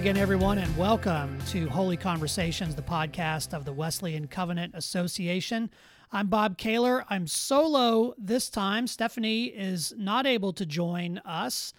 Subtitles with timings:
[0.00, 5.68] again, everyone, and welcome to Holy Conversations, the podcast of the Wesleyan Covenant Association.
[6.10, 7.04] I'm Bob Kaylor.
[7.10, 8.86] I'm solo this time.
[8.86, 11.74] Stephanie is not able to join us.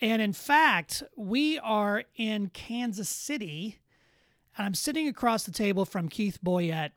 [0.00, 3.78] And in fact, we are in Kansas City,
[4.56, 6.92] and I'm sitting across the table from Keith Boyette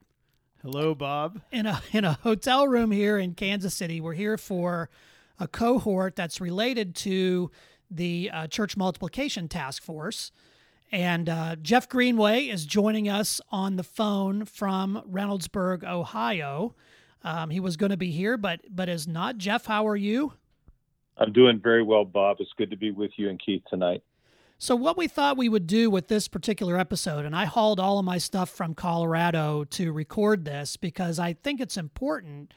[0.62, 1.42] Hello, Bob.
[1.52, 4.00] in a in a hotel room here in Kansas City.
[4.00, 4.90] We're here for
[5.38, 7.52] a cohort that's related to
[7.92, 10.32] the uh, Church Multiplication Task Force,
[10.92, 16.76] and uh, Jeff Greenway is joining us on the phone from Reynoldsburg, Ohio.
[17.24, 19.38] Um, he was going to be here, but but is not.
[19.38, 20.34] Jeff, how are you?
[21.18, 22.38] I'm doing very well, Bob.
[22.40, 24.04] It's good to be with you and Keith tonight.
[24.58, 28.00] So, what we thought we would do with this particular episode, and I hauled all
[28.00, 32.54] of my stuff from Colorado to record this because I think it's important.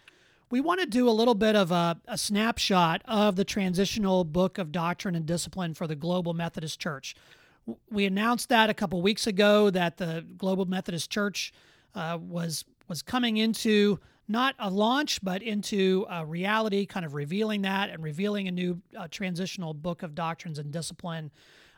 [0.49, 4.59] We want to do a little bit of a, a snapshot of the transitional book
[4.59, 7.17] of doctrine and discipline for the Global Methodist Church.
[7.91, 11.53] We announced that a couple weeks ago that the Global Methodist Church
[11.95, 17.63] uh, was was coming into not a launch, but into a reality, kind of revealing
[17.63, 21.31] that and revealing a new uh, transitional book of doctrines and discipline.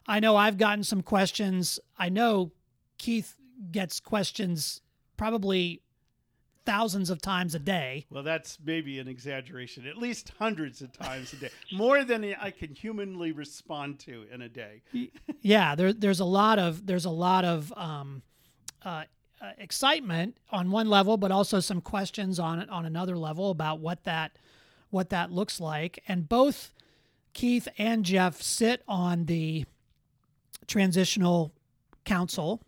[0.07, 1.79] I know I've gotten some questions.
[1.99, 2.53] I know
[2.97, 3.37] Keith
[3.71, 4.81] gets questions
[5.17, 5.83] probably
[6.69, 8.05] thousands of times a day.
[8.11, 9.87] Well, that's maybe an exaggeration.
[9.87, 14.43] At least hundreds of times a day, more than I can humanly respond to in
[14.43, 14.83] a day.
[15.41, 18.21] Yeah, there, there's a lot of there's a lot of um,
[18.85, 19.05] uh,
[19.41, 24.05] uh, excitement on one level, but also some questions on on another level about what
[24.05, 24.33] that
[24.91, 26.03] what that looks like.
[26.07, 26.75] And both
[27.33, 29.65] Keith and Jeff sit on the
[30.67, 31.55] transitional
[32.05, 32.61] council,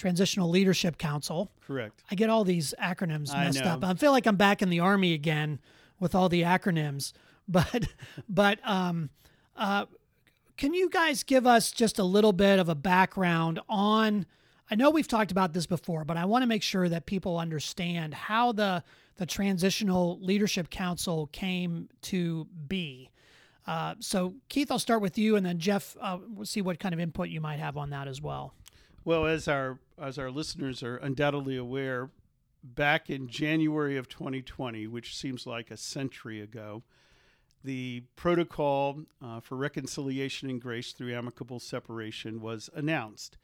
[0.00, 1.52] transitional leadership council.
[1.66, 2.02] Correct.
[2.10, 3.84] I get all these acronyms messed up.
[3.84, 5.60] I feel like I'm back in the army again
[6.00, 7.12] with all the acronyms.
[7.48, 7.88] But
[8.28, 9.10] but um,
[9.56, 9.86] uh,
[10.56, 14.24] can you guys give us just a little bit of a background on?
[14.70, 17.40] I know we've talked about this before, but I want to make sure that people
[17.40, 18.84] understand how the
[19.16, 23.10] the transitional leadership council came to be.
[23.66, 26.94] Uh, so Keith, I'll start with you, and then Jeff, uh, we'll see what kind
[26.94, 28.54] of input you might have on that as well.
[29.04, 32.10] Well, as our as our listeners are undoubtedly aware,
[32.62, 36.82] back in January of 2020, which seems like a century ago,
[37.64, 43.38] the protocol uh, for reconciliation and grace through amicable separation was announced,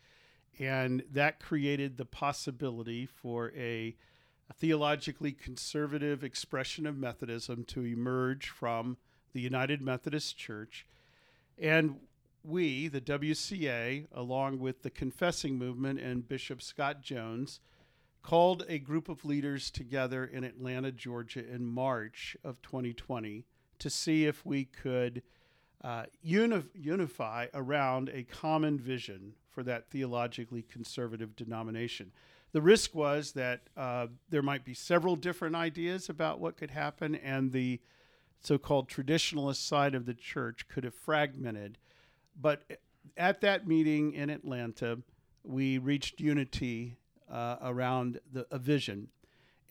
[0.58, 3.96] and that created the possibility for a,
[4.50, 8.98] a theologically conservative expression of Methodism to emerge from
[9.32, 10.86] the United Methodist Church,
[11.58, 11.96] and
[12.46, 17.60] we, the WCA, along with the Confessing Movement and Bishop Scott Jones,
[18.22, 23.44] called a group of leaders together in Atlanta, Georgia in March of 2020
[23.78, 25.22] to see if we could
[25.84, 32.10] uh, uni- unify around a common vision for that theologically conservative denomination.
[32.52, 37.14] The risk was that uh, there might be several different ideas about what could happen,
[37.14, 37.80] and the
[38.40, 41.78] so called traditionalist side of the church could have fragmented.
[42.40, 42.62] But
[43.16, 44.98] at that meeting in Atlanta,
[45.42, 46.96] we reached unity
[47.30, 49.08] uh, around the, a vision.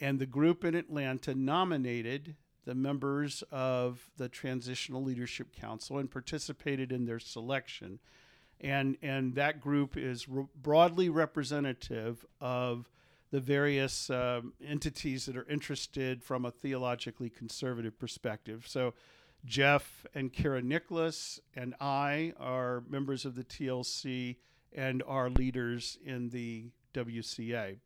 [0.01, 6.91] And the group in Atlanta nominated the members of the Transitional Leadership Council and participated
[6.91, 7.99] in their selection.
[8.59, 12.89] And, and that group is re- broadly representative of
[13.31, 18.65] the various um, entities that are interested from a theologically conservative perspective.
[18.67, 18.93] So,
[19.45, 24.38] Jeff and Cara Nicklas and I are members of the TLC
[24.73, 27.78] and are leaders in the WCA.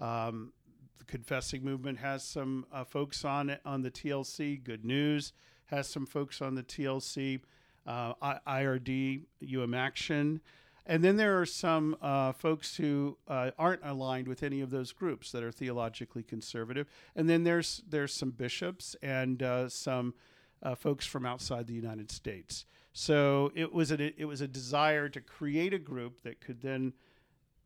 [0.00, 0.52] Um,
[0.98, 4.62] the Confessing Movement has some uh, folks on it on the TLC.
[4.62, 5.32] Good News
[5.66, 7.40] has some folks on the TLC.
[7.84, 8.14] Uh,
[8.46, 9.22] IRD,
[9.56, 10.40] UM Action.
[10.86, 14.92] And then there are some uh, folks who uh, aren't aligned with any of those
[14.92, 16.88] groups that are theologically conservative.
[17.14, 20.14] And then there's there's some bishops and uh, some
[20.62, 22.64] uh, folks from outside the United States.
[22.92, 26.92] So it was a it was a desire to create a group that could then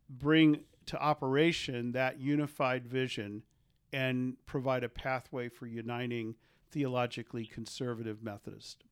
[0.08, 3.43] bring to operation that unified vision
[3.93, 6.37] and provide a pathway for uniting
[6.70, 8.84] theologically conservative Methodists.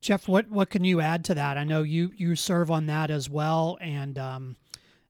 [0.00, 1.58] Jeff, what what can you add to that?
[1.58, 4.56] I know you you serve on that as well, and um,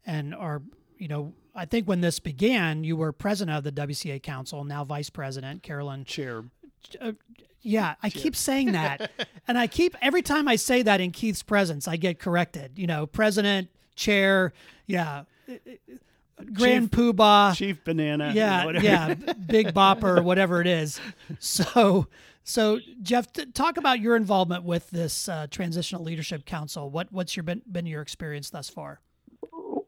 [0.04, 0.62] and are
[0.98, 4.84] you know I think when this began, you were president of the WCA Council, now
[4.84, 6.04] vice president, Carolyn.
[6.04, 6.44] Chair.
[7.00, 7.12] Uh,
[7.62, 9.10] yeah, I keep saying that,
[9.48, 12.72] and I keep every time I say that in Keith's presence, I get corrected.
[12.78, 14.52] You know, president, chair.
[14.86, 15.24] Yeah.
[16.54, 17.54] Grand Chief- Poobah.
[17.54, 18.32] Chief Banana.
[18.34, 18.84] yeah, whatever.
[18.84, 19.14] yeah,
[19.46, 20.98] Big Bopper, whatever it is.
[21.38, 22.06] So,
[22.44, 26.88] so Jeff, t- talk about your involvement with this uh, Transitional Leadership Council.
[26.88, 29.00] What what's your been, been your experience thus far?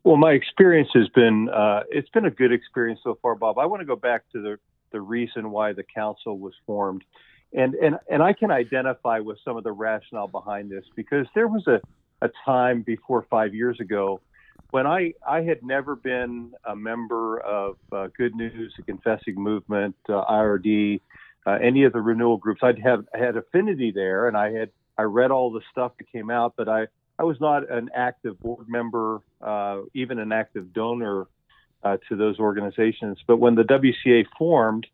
[0.04, 3.58] Well, my experience has been uh, it's been a good experience so far, Bob.
[3.58, 4.58] I want to go back to the
[4.90, 7.04] the reason why the council was formed,
[7.52, 11.46] and and and I can identify with some of the rationale behind this because there
[11.46, 11.80] was a
[12.20, 14.20] a time before five years ago
[14.72, 19.94] when I I had never been a member of uh, Good News, the Confessing Movement,
[20.08, 21.00] uh, IRD,
[21.46, 22.60] uh, any of the renewal groups.
[22.64, 26.30] I'd have had affinity there, and I had I read all the stuff that came
[26.30, 26.86] out, but I
[27.22, 31.28] I was not an active board member, uh, even an active donor
[31.84, 33.18] uh, to those organizations.
[33.28, 34.88] But when the WCA formed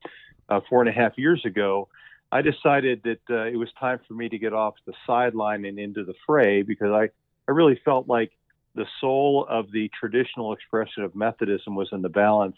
[0.51, 1.89] uh, four and a half years ago,
[2.31, 5.79] I decided that uh, it was time for me to get off the sideline and
[5.79, 7.05] into the fray because I,
[7.49, 8.33] I really felt like
[8.75, 12.57] the soul of the traditional expression of Methodism was in the balance,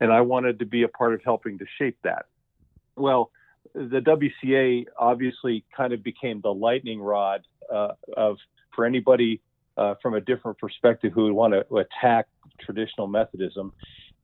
[0.00, 2.26] and I wanted to be a part of helping to shape that.
[2.96, 3.30] Well,
[3.72, 7.42] the WCA obviously kind of became the lightning rod
[7.72, 8.38] uh, of
[8.76, 9.40] for anybody
[9.76, 12.26] uh, from a different perspective who would want to attack
[12.60, 13.72] traditional Methodism.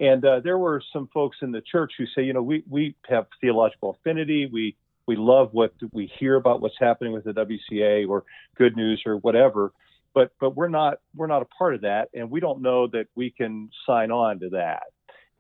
[0.00, 2.94] And uh, there were some folks in the church who say, you know, we, we
[3.08, 4.48] have theological affinity.
[4.52, 4.76] We
[5.06, 8.24] we love what we hear about what's happening with the WCA or
[8.56, 9.72] Good News or whatever,
[10.14, 13.06] but but we're not we're not a part of that, and we don't know that
[13.16, 14.84] we can sign on to that.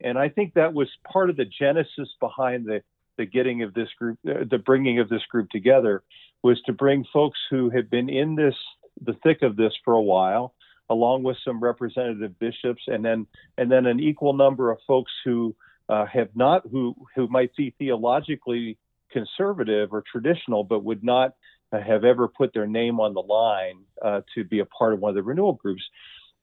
[0.00, 2.82] And I think that was part of the genesis behind the
[3.18, 6.02] the getting of this group, uh, the bringing of this group together,
[6.42, 8.56] was to bring folks who had been in this
[9.00, 10.54] the thick of this for a while,
[10.90, 13.26] along with some representative bishops, and then
[13.58, 15.54] and then an equal number of folks who
[15.88, 18.78] uh, have not who who might be theologically
[19.10, 21.34] conservative or traditional, but would not
[21.72, 25.10] have ever put their name on the line uh, to be a part of one
[25.10, 25.82] of the renewal groups.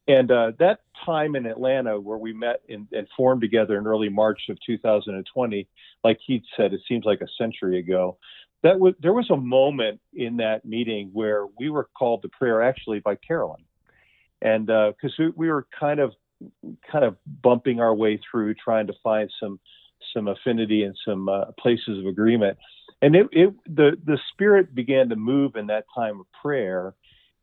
[0.07, 4.09] And uh, that time in Atlanta, where we met in, and formed together in early
[4.09, 5.67] March of 2020,
[6.03, 8.17] like he said, it seems like a century ago
[8.63, 12.61] that was there was a moment in that meeting where we were called to prayer
[12.61, 13.63] actually by Carolyn,
[14.41, 16.11] and because uh, we, we were kind of
[16.91, 19.59] kind of bumping our way through trying to find some
[20.13, 22.57] some affinity and some uh, places of agreement,
[23.01, 26.94] and it, it the the spirit began to move in that time of prayer.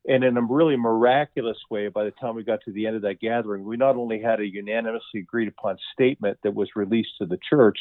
[0.08, 3.02] And in a really miraculous way, by the time we got to the end of
[3.02, 7.26] that gathering, we not only had a unanimously agreed upon statement that was released to
[7.26, 7.76] the church,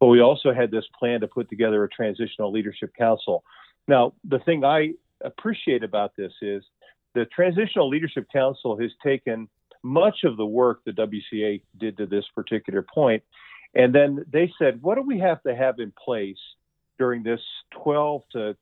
[0.00, 3.42] but we also had this plan to put together a transitional leadership council.
[3.86, 4.92] Now, the thing I
[5.22, 6.62] appreciate about this is
[7.14, 9.48] the transitional leadership council has taken
[9.82, 13.22] much of the work the WCA did to this particular point,
[13.74, 16.38] and then they said, what do we have to have in place
[16.98, 17.40] during this
[17.82, 18.56] 12 to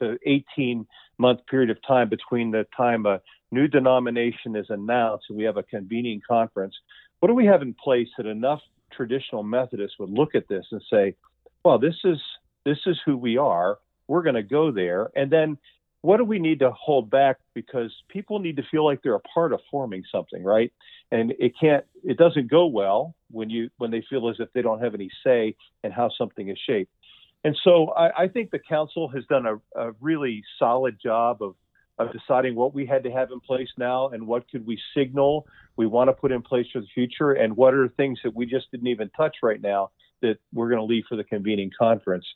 [0.00, 0.86] to 18
[1.18, 3.20] month period of time between the time a
[3.50, 6.74] new denomination is announced and we have a convening conference?
[7.20, 8.60] What do we have in place that enough
[8.92, 11.14] traditional Methodists would look at this and say,
[11.64, 12.18] "Well, this is
[12.64, 13.78] this is who we are.
[14.06, 15.58] We're going to go there." And then,
[16.02, 19.20] what do we need to hold back because people need to feel like they're a
[19.20, 20.72] part of forming something, right?
[21.10, 24.62] And it can't, it doesn't go well when you when they feel as if they
[24.62, 26.92] don't have any say in how something is shaped.
[27.44, 31.54] And so, I, I think the council has done a, a really solid job of
[31.98, 35.46] of deciding what we had to have in place now and what could we signal
[35.76, 38.46] we want to put in place for the future and what are things that we
[38.46, 39.90] just didn't even touch right now
[40.22, 42.26] that we're going to leave for the convening conference.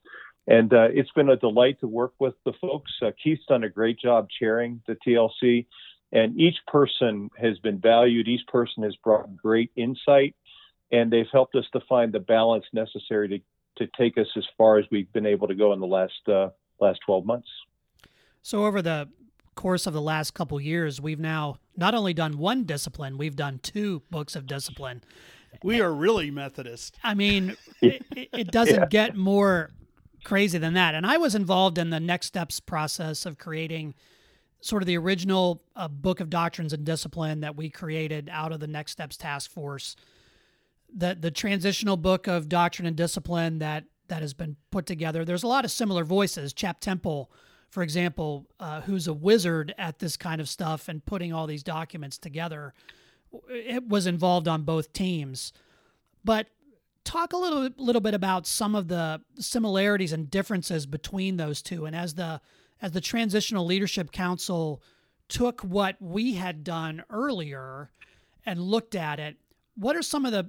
[0.47, 2.93] And uh, it's been a delight to work with the folks.
[3.03, 5.67] Uh, Keith's done a great job chairing the TLC,
[6.13, 8.29] and each person has been valued.
[8.29, 10.37] Each person has brought great insight,
[10.93, 14.79] and they've helped us to find the balance necessary to, to take us as far
[14.79, 17.49] as we've been able to go in the last uh, last 12 months.
[18.43, 19.09] So over the
[19.57, 23.59] course of the last couple years, we've now not only done one discipline, we've done
[23.59, 25.03] two books of discipline.
[25.65, 26.97] We are really Methodist.
[27.03, 28.87] I mean, it, it doesn't yeah.
[28.87, 29.71] get more
[30.25, 30.95] crazy than that.
[30.95, 33.95] And I was involved in the next steps process of creating
[34.61, 38.61] sort of the original uh, book of doctrines and discipline that we created out of
[38.61, 39.97] the next steps task force.
[40.95, 45.25] The the transitional book of doctrine and discipline that that has been put together.
[45.25, 46.53] There's a lot of similar voices.
[46.53, 47.31] Chap Temple
[47.76, 51.62] for example, uh, who's a wizard at this kind of stuff and putting all these
[51.62, 52.73] documents together,
[53.50, 55.52] it was involved on both teams.
[56.25, 56.47] But
[57.04, 61.85] talk a little little bit about some of the similarities and differences between those two.
[61.85, 62.40] And as the
[62.80, 64.83] as the transitional leadership council
[65.28, 67.90] took what we had done earlier
[68.47, 69.37] and looked at it,
[69.75, 70.49] what are some of the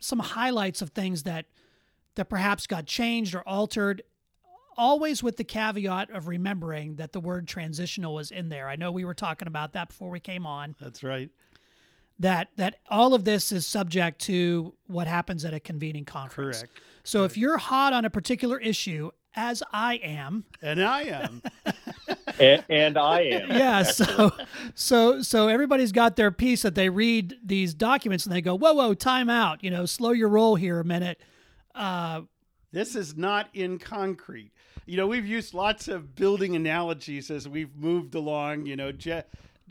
[0.00, 1.46] some highlights of things that
[2.16, 4.02] that perhaps got changed or altered
[4.76, 8.68] always with the caveat of remembering that the word transitional was in there.
[8.68, 10.74] I know we were talking about that before we came on.
[10.80, 11.30] That's right.
[12.18, 16.58] that that all of this is subject to what happens at a convening conference.
[16.58, 16.80] Correct.
[17.04, 21.42] So if you're hot on a particular issue, as I am, And I am.
[22.40, 23.50] and, and I am.
[23.50, 23.82] yeah.
[23.82, 24.30] So
[24.74, 28.72] so so everybody's got their piece that they read these documents and they go, whoa,
[28.72, 29.62] whoa, time out.
[29.62, 31.20] You know, slow your roll here a minute.
[31.74, 32.22] Uh,
[32.72, 34.52] This is not in concrete.
[34.88, 38.66] You know, we've used lots of building analogies as we've moved along.
[38.66, 39.24] You know, Jeff,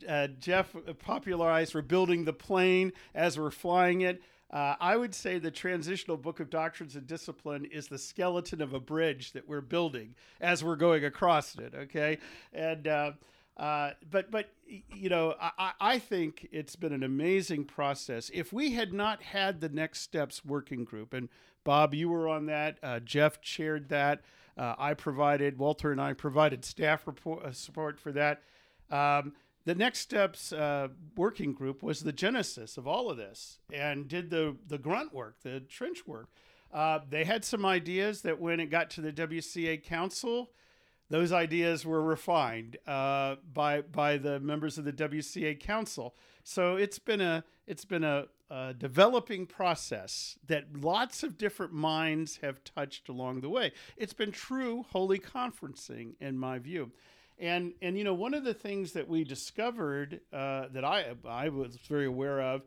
[0.07, 4.22] uh, Jeff popularized we're building the plane as we're flying it.
[4.51, 8.74] Uh, I would say the transitional book of doctrines and discipline is the skeleton of
[8.74, 11.74] a bridge that we're building as we're going across it.
[11.74, 12.17] Okay,
[12.51, 12.86] and
[13.57, 18.29] uh, but but you know I, I think it's been an amazing process.
[18.33, 21.29] If we had not had the next steps working group, and
[21.63, 24.21] Bob, you were on that, uh, Jeff chaired that,
[24.57, 28.41] uh, I provided Walter and I provided staff report, uh, support for that.
[28.91, 29.33] Um,
[29.65, 34.29] the next steps uh, working group was the genesis of all of this and did
[34.29, 36.27] the the grunt work, the trench work.
[37.09, 40.51] They had some ideas that when it got to the WCA council,
[41.09, 46.15] those ideas were refined uh, by by the members of the WCA council.
[46.43, 52.39] So it's been a it's been a, a developing process that lots of different minds
[52.41, 53.71] have touched along the way.
[53.97, 56.91] It's been true holy conferencing in my view.
[57.38, 61.50] And and you know one of the things that we discovered uh, that I I
[61.50, 62.62] was very aware of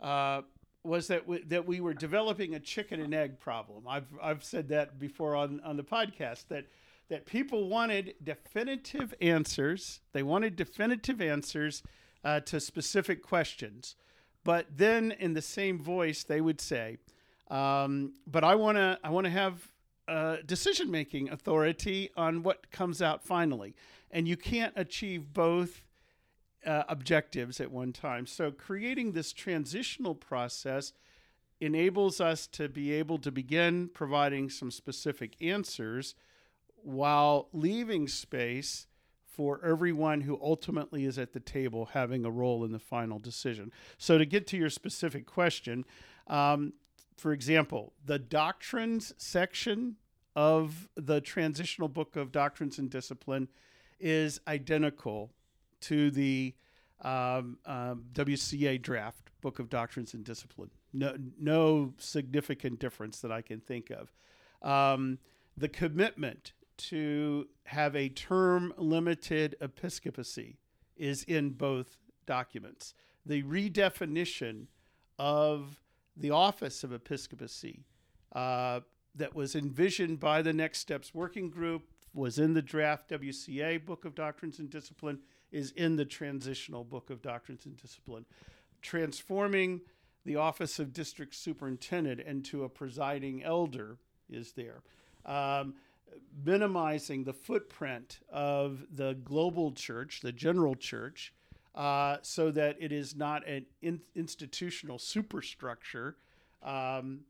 [0.00, 0.42] uh,
[0.82, 3.84] was that we, that we were developing a chicken and egg problem.
[3.88, 6.66] I've I've said that before on on the podcast that
[7.10, 10.00] that people wanted definitive answers.
[10.12, 11.82] They wanted definitive answers
[12.24, 13.96] uh, to specific questions,
[14.44, 16.96] but then in the same voice they would say,
[17.50, 19.70] um, "But I want to I want to have."
[20.08, 23.76] Uh, decision making authority on what comes out finally
[24.10, 25.82] and you can't achieve both
[26.66, 28.26] uh, objectives at one time.
[28.26, 30.92] So, creating this transitional process
[31.60, 36.14] enables us to be able to begin providing some specific answers
[36.82, 38.86] while leaving space
[39.26, 43.72] for everyone who ultimately is at the table having a role in the final decision.
[43.96, 45.84] So, to get to your specific question,
[46.26, 46.74] um,
[47.16, 49.96] for example, the doctrines section
[50.36, 53.48] of the transitional book of doctrines and discipline
[53.98, 55.30] is identical
[55.80, 56.54] to the
[57.02, 60.70] um, um, WCA draft book of doctrines and discipline.
[60.92, 64.12] No, no significant difference that I can think of.
[64.62, 65.18] Um,
[65.56, 66.52] the commitment
[66.88, 70.56] to have a term limited episcopacy
[70.96, 71.96] is in both
[72.26, 72.94] documents.
[73.26, 74.66] The redefinition
[75.18, 75.80] of
[76.16, 77.84] the office of episcopacy
[78.34, 78.80] uh,
[79.14, 81.82] that was envisioned by the Next Steps Working Group
[82.12, 85.20] was in the draft WCA Book of Doctrines and Discipline,
[85.52, 88.24] is in the transitional Book of Doctrines and Discipline.
[88.82, 89.80] Transforming
[90.24, 94.82] the office of district superintendent into a presiding elder is there.
[95.24, 95.74] Um,
[96.44, 101.32] minimizing the footprint of the global church, the general church,
[101.74, 106.16] uh, so that it is not an in- institutional superstructure,
[106.62, 107.20] um,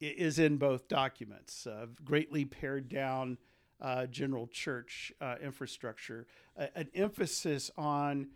[0.00, 1.66] is in both documents.
[1.66, 3.38] Uh, greatly pared down
[3.80, 6.26] uh, general church uh, infrastructure,
[6.74, 8.28] an emphasis on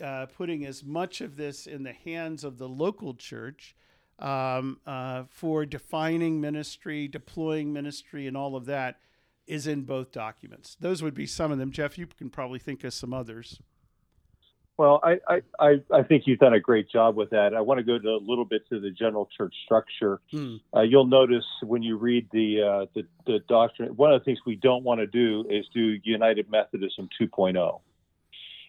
[0.00, 3.74] uh, putting as much of this in the hands of the local church
[4.18, 8.98] um, uh, for defining ministry, deploying ministry, and all of that
[9.46, 10.76] is in both documents.
[10.80, 11.70] Those would be some of them.
[11.70, 13.60] Jeff, you can probably think of some others.
[14.76, 17.54] Well, I, I, I think you've done a great job with that.
[17.54, 20.20] I want to go to a little bit to the general church structure.
[20.32, 20.56] Hmm.
[20.74, 24.40] Uh, you'll notice when you read the, uh, the, the doctrine, one of the things
[24.44, 27.80] we don't want to do is do United Methodism 2.0.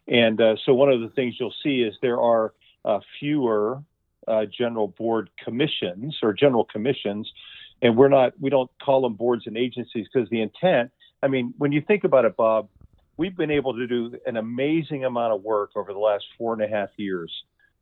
[0.08, 2.54] And uh, so one of the things you'll see is there are
[2.84, 3.82] uh, fewer
[4.28, 7.32] uh, general board commissions or general commissions,
[7.86, 10.92] and we're not we don't call them boards and agencies because the intent.
[11.22, 12.68] I mean, when you think about it, Bob,
[13.16, 16.64] we've been able to do an amazing amount of work over the last four and
[16.64, 17.32] a half years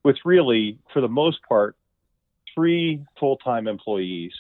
[0.03, 1.77] with really, for the most part,
[2.53, 4.33] three full time employees,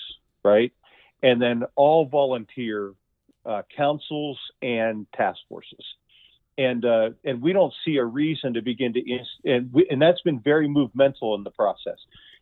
[0.43, 0.73] right?
[1.21, 2.93] And then all volunteer
[3.45, 5.85] uh, councils and task forces.
[6.57, 9.01] And uh, and we don't see a reason to begin to
[9.45, 11.97] and we, and that's been very movemental in the process,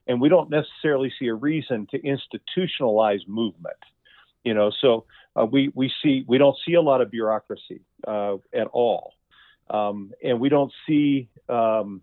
[0.07, 3.77] and we don't necessarily see a reason to institutionalize movement,
[4.43, 4.71] you know.
[4.81, 5.05] So
[5.39, 9.13] uh, we we see we don't see a lot of bureaucracy uh, at all,
[9.69, 12.01] um, and we don't see um,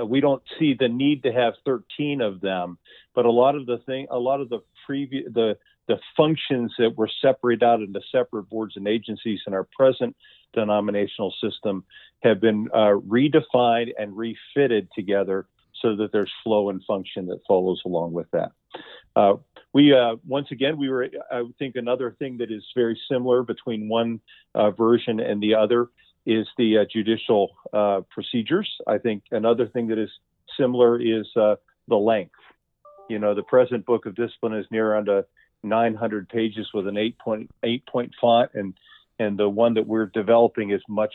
[0.00, 2.78] uh, we don't see the need to have 13 of them.
[3.14, 6.96] But a lot of the thing, a lot of the previous the the functions that
[6.96, 10.14] were separated out into separate boards and agencies in our present
[10.52, 11.84] denominational system
[12.22, 15.46] have been uh, redefined and refitted together
[15.80, 18.52] so that there's flow and function that follows along with that.
[19.16, 19.34] Uh,
[19.72, 23.88] we uh, once again we were I think another thing that is very similar between
[23.88, 24.20] one
[24.54, 25.88] uh, version and the other
[26.26, 28.70] is the uh, judicial uh, procedures.
[28.86, 30.10] I think another thing that is
[30.58, 31.56] similar is uh,
[31.88, 32.34] the length.
[33.08, 35.26] You know, the present book of discipline is near under
[35.62, 38.74] 900 pages with an 8.8 point font, and
[39.18, 41.14] and the one that we're developing is much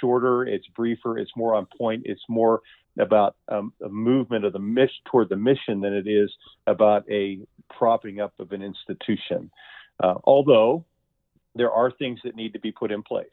[0.00, 0.44] shorter.
[0.44, 1.18] It's briefer.
[1.18, 2.02] It's more on point.
[2.04, 2.62] It's more
[2.98, 6.32] about um, a movement of the mission toward the mission than it is
[6.66, 7.38] about a
[7.70, 9.50] propping up of an institution.
[10.02, 10.84] Uh, although
[11.54, 13.26] there are things that need to be put in place,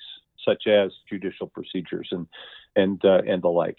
[0.45, 2.27] such as judicial procedures and
[2.75, 3.77] and uh, and the like.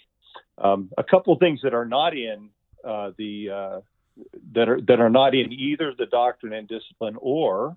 [0.59, 2.51] Um, a couple of things that are not in
[2.85, 3.81] uh, the uh,
[4.53, 7.77] that are that are not in either the doctrine and discipline or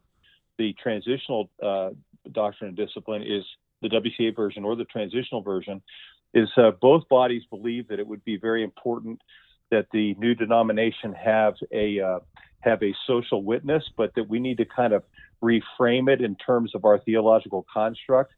[0.58, 1.90] the transitional uh,
[2.32, 3.44] doctrine and discipline is
[3.82, 5.82] the WCA version or the transitional version
[6.34, 9.22] is uh, both bodies believe that it would be very important
[9.72, 12.20] that the new denomination have a uh,
[12.62, 15.04] have a social witness, but that we need to kind of
[15.42, 18.34] reframe it in terms of our theological construct.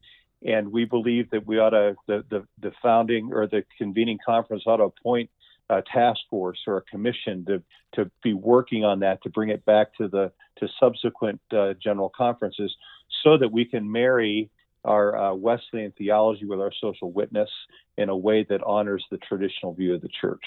[0.45, 4.63] And we believe that we ought to the, the, the founding or the convening conference
[4.65, 5.29] ought to appoint
[5.69, 7.61] a task force or a commission to
[7.93, 12.11] to be working on that to bring it back to the to subsequent uh, general
[12.15, 12.75] conferences
[13.23, 14.49] so that we can marry
[14.85, 17.49] our uh, Wesleyan theology with our social witness
[17.97, 20.43] in a way that honors the traditional view of the church.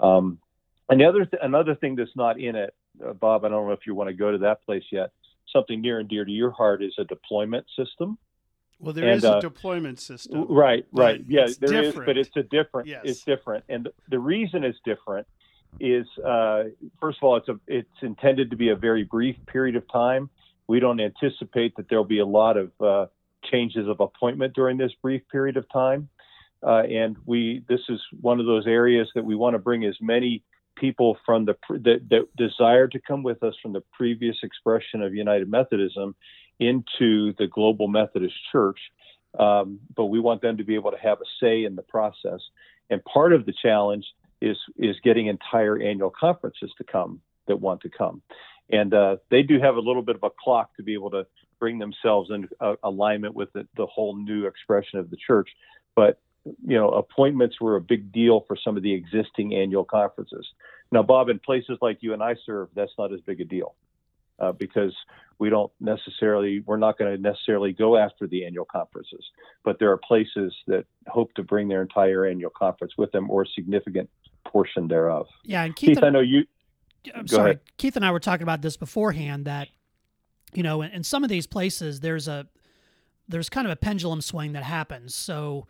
[0.00, 0.38] Um,
[0.88, 2.74] and the other th- another thing that's not in it,
[3.06, 5.10] uh, Bob, I don't know if you want to go to that place yet.
[5.52, 8.18] Something near and dear to your heart is a deployment system.
[8.80, 10.46] Well, there and, is a uh, deployment system.
[10.48, 11.22] Right, right.
[11.26, 11.86] Yeah, there different.
[11.86, 12.88] is, but it's a different.
[12.88, 13.02] Yes.
[13.04, 15.26] It's different, and the reason it's different
[15.80, 16.64] is uh,
[17.00, 20.30] first of all, it's a it's intended to be a very brief period of time.
[20.68, 23.06] We don't anticipate that there'll be a lot of uh,
[23.50, 26.08] changes of appointment during this brief period of time.
[26.66, 29.94] Uh, and we this is one of those areas that we want to bring as
[30.00, 30.42] many
[30.76, 35.14] people from the that, that desire to come with us from the previous expression of
[35.14, 36.14] United Methodism
[36.58, 38.78] into the global Methodist Church.
[39.38, 42.40] Um, but we want them to be able to have a say in the process.
[42.90, 44.06] And part of the challenge
[44.40, 48.22] is is getting entire annual conferences to come that want to come.
[48.70, 51.26] And uh, they do have a little bit of a clock to be able to
[51.58, 55.48] bring themselves in uh, alignment with the, the whole new expression of the church.
[55.94, 60.46] But you know, appointments were a big deal for some of the existing annual conferences.
[60.90, 63.74] Now, Bob, in places like you and I serve, that's not as big a deal
[64.38, 64.94] uh, because
[65.38, 69.24] we don't necessarily, we're not going to necessarily go after the annual conferences.
[69.64, 73.42] But there are places that hope to bring their entire annual conference with them or
[73.42, 74.08] a significant
[74.46, 75.26] portion thereof.
[75.44, 76.44] Yeah, and Keith, Keith I know you.
[77.14, 77.60] I'm sorry, ahead.
[77.76, 79.68] Keith and I were talking about this beforehand that
[80.54, 82.46] you know, in, in some of these places, there's a
[83.28, 85.14] there's kind of a pendulum swing that happens.
[85.14, 85.66] So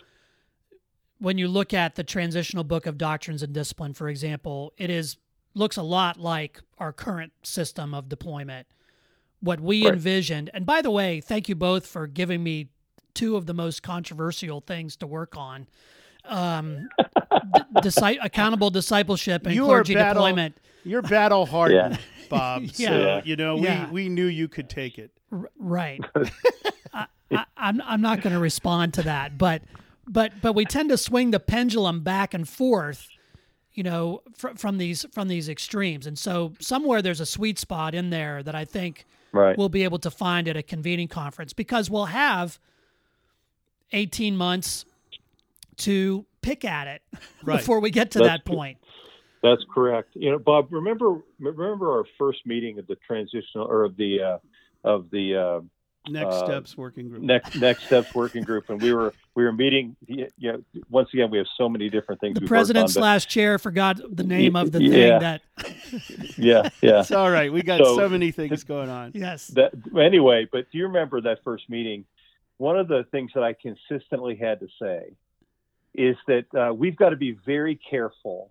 [1.18, 5.16] when you look at the transitional book of doctrines and discipline, for example, it is
[5.54, 8.66] looks a lot like our current system of deployment.
[9.40, 9.94] What we right.
[9.94, 12.70] envisioned, and by the way, thank you both for giving me
[13.14, 15.68] two of the most controversial things to work on.
[16.24, 16.88] Um,
[17.82, 20.56] d- accountable discipleship and you clergy battle, deployment.
[20.84, 21.98] You're battle hardened.
[22.30, 22.38] Yeah.
[22.38, 22.62] Bob.
[22.74, 22.88] yeah.
[22.88, 23.86] So, you know, yeah.
[23.86, 25.10] we, we knew you could take it.
[25.32, 26.00] R- right.
[26.92, 29.62] I, am I'm, I'm not going to respond to that, but
[30.06, 33.08] but but we tend to swing the pendulum back and forth,
[33.74, 37.94] you know, fr- from these from these extremes, and so somewhere there's a sweet spot
[37.94, 39.56] in there that I think right.
[39.58, 42.58] we'll be able to find at a convening conference because we'll have
[43.92, 44.84] 18 months
[45.78, 47.02] to pick at it
[47.44, 47.58] right.
[47.58, 48.78] before we get to That's that point.
[49.42, 50.10] That's correct.
[50.14, 54.38] You know, Bob, remember remember our first meeting of the transitional or of the uh,
[54.84, 55.60] of the uh,
[56.10, 57.22] next uh, steps working group.
[57.22, 59.96] Next next steps working group, and we were we were meeting.
[60.06, 62.38] You know, once again, we have so many different things.
[62.38, 65.40] The president on, slash chair forgot the name of the yeah, thing that.
[66.38, 67.00] yeah, yeah.
[67.00, 67.52] It's all right.
[67.52, 69.12] We got so, so many things going on.
[69.14, 69.48] Yes.
[69.48, 72.04] That, anyway, but do you remember that first meeting?
[72.56, 75.12] One of the things that I consistently had to say
[75.94, 78.50] is that uh, we've got to be very careful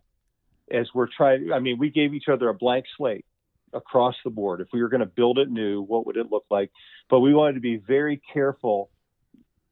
[0.72, 1.52] as we're trying.
[1.52, 3.26] I mean, we gave each other a blank slate
[3.74, 4.62] across the board.
[4.62, 6.72] If we were going to build it new, what would it look like?
[7.10, 8.90] But we wanted to be very careful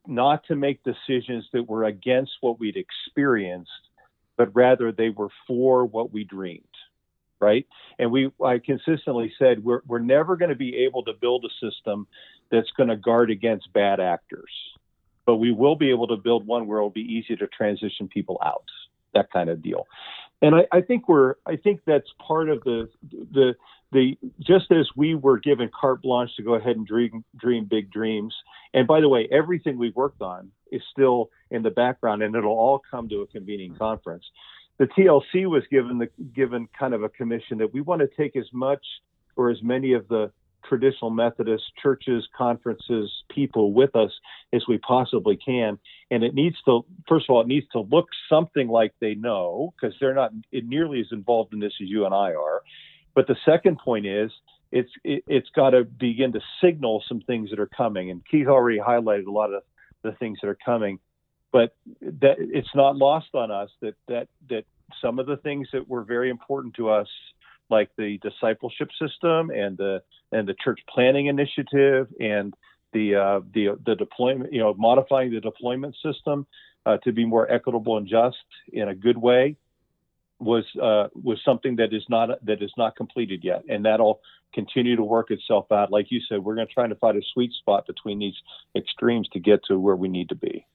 [0.07, 3.71] not to make decisions that were against what we'd experienced,
[4.37, 6.63] but rather they were for what we dreamed.
[7.41, 7.67] Right.
[7.99, 11.69] And we, I consistently said, we're, we're never going to be able to build a
[11.69, 12.07] system
[12.49, 14.51] that's going to guard against bad actors,
[15.25, 18.39] but we will be able to build one where it'll be easy to transition people
[18.43, 18.63] out,
[19.13, 19.85] that kind of deal
[20.45, 23.55] and I, I, think we're I think that's part of the the
[23.91, 27.91] the just as we were given carte blanche to go ahead and dream dream big
[27.91, 28.35] dreams.
[28.73, 32.51] And by the way, everything we've worked on is still in the background, and it'll
[32.51, 34.25] all come to a convening conference.
[34.77, 38.35] the TLC was given the given kind of a commission that we want to take
[38.35, 38.85] as much
[39.35, 40.31] or as many of the
[40.67, 44.11] traditional Methodist churches, conferences, people with us
[44.53, 45.79] as we possibly can.
[46.11, 49.73] And it needs to, first of all, it needs to look something like they know
[49.75, 52.61] because they're not nearly as involved in this as you and I are.
[53.13, 54.31] But the second point is
[54.71, 58.11] it's it, has got to begin to signal some things that are coming.
[58.11, 59.63] And Keith already highlighted a lot of
[60.03, 60.99] the things that are coming,
[61.51, 64.65] but that it's not lost on us that that that
[65.01, 67.07] some of the things that were very important to us
[67.69, 70.01] like the discipleship system and the
[70.31, 72.53] and the church planning initiative and
[72.93, 76.45] the uh, the the deployment you know modifying the deployment system
[76.85, 78.37] uh, to be more equitable and just
[78.71, 79.55] in a good way
[80.39, 84.21] was uh, was something that is not that is not completed yet, and that'll
[84.53, 85.91] continue to work itself out.
[85.91, 88.35] Like you said, we're going to try to find a sweet spot between these
[88.75, 90.65] extremes to get to where we need to be.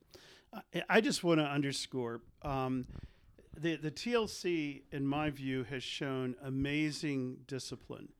[0.89, 2.87] I just want to underscore um,
[3.57, 8.11] the the TLC, in my view, has shown amazing discipline.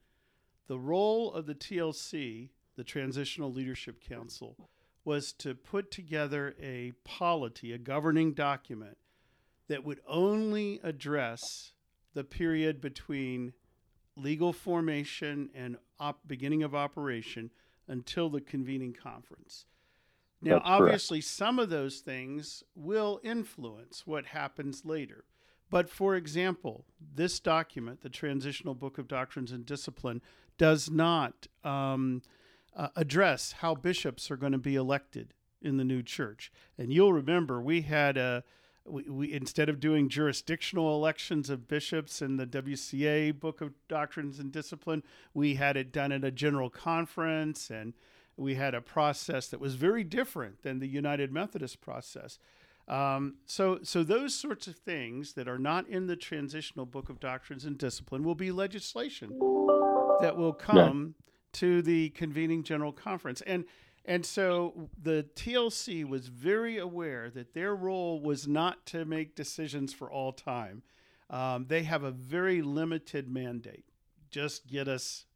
[0.67, 4.57] The role of the TLC, the Transitional Leadership Council,
[5.05, 8.99] was to put together a polity, a governing document
[9.69, 11.73] that would only address
[12.15, 13.53] the period between
[14.17, 17.51] legal formation and op- beginning of operation
[17.89, 19.65] until the convening conference.
[20.43, 21.29] Now, That's obviously, correct.
[21.29, 25.25] some of those things will influence what happens later.
[25.71, 30.21] But for example, this document, the Transitional Book of Doctrines and Discipline,
[30.59, 32.23] does not um,
[32.75, 36.51] uh, address how bishops are going to be elected in the new church.
[36.77, 38.43] And you'll remember we had a
[38.87, 44.39] we, we instead of doing jurisdictional elections of bishops in the WCA Book of Doctrines
[44.39, 45.03] and Discipline,
[45.35, 47.93] we had it done at a general conference and
[48.41, 52.39] we had a process that was very different than the United Methodist process.
[52.89, 57.21] Um, so, so those sorts of things that are not in the transitional Book of
[57.21, 59.29] Doctrines and Discipline will be legislation
[60.21, 61.25] that will come yeah.
[61.53, 63.65] to the convening general conference, and
[64.07, 69.93] and so the TLC was very aware that their role was not to make decisions
[69.93, 70.83] for all time.
[71.29, 73.85] Um, they have a very limited mandate.
[74.31, 75.27] Just get us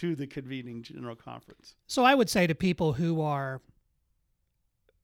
[0.00, 1.74] to the convening general conference.
[1.86, 3.60] So I would say to people who are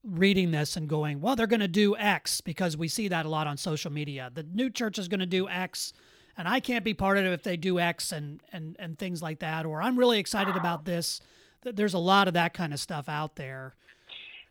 [0.02, 3.28] reading this and going, well, they're going to do X because we see that a
[3.28, 4.30] lot on social media.
[4.32, 5.92] The new church is going to do X
[6.38, 9.22] and I can't be part of it if they do X and, and, and things
[9.22, 9.66] like that.
[9.66, 11.20] Or I'm really excited about this.
[11.62, 13.74] There's a lot of that kind of stuff out there.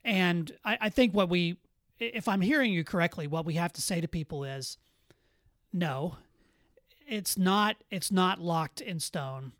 [0.03, 1.57] And I, I think what we,
[1.99, 4.77] if I'm hearing you correctly, what we have to say to people is
[5.71, 6.17] no,
[7.07, 9.53] it's not, it's not locked in stone.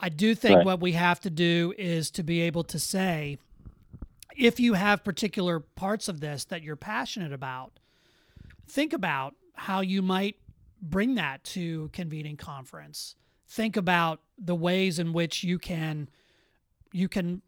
[0.00, 0.66] I do think Right.
[0.66, 3.38] what we have to do is to be able to say,
[4.36, 7.78] if you have particular parts of this that you're passionate about,
[8.66, 10.36] think about how you might
[10.80, 13.16] bring that to convening conference.
[13.48, 16.08] Think about the ways in which you can
[16.92, 17.42] you can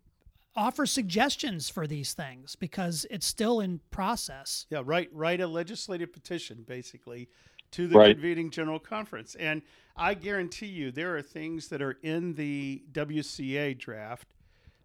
[0.56, 4.66] offer suggestions for these things because it's still in process.
[4.70, 7.28] Yeah, write write a legislative petition basically
[7.72, 8.14] to the Right.
[8.14, 9.34] convening general conference.
[9.36, 9.62] And
[9.96, 14.34] I guarantee you there are things that are in the WCA draft